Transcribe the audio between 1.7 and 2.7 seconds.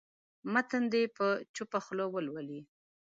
خوله ولولي.